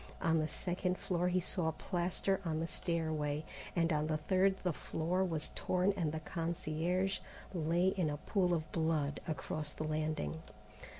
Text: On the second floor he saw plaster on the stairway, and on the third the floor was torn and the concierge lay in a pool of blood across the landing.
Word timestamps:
On 0.19 0.39
the 0.39 0.47
second 0.47 0.97
floor 0.97 1.27
he 1.27 1.39
saw 1.39 1.71
plaster 1.73 2.41
on 2.43 2.59
the 2.59 2.65
stairway, 2.65 3.45
and 3.75 3.93
on 3.93 4.07
the 4.07 4.17
third 4.17 4.55
the 4.63 4.73
floor 4.73 5.23
was 5.23 5.51
torn 5.53 5.93
and 5.95 6.11
the 6.11 6.19
concierge 6.21 7.19
lay 7.53 7.89
in 7.89 8.09
a 8.09 8.17
pool 8.17 8.51
of 8.55 8.71
blood 8.71 9.19
across 9.27 9.69
the 9.69 9.83
landing. 9.83 10.41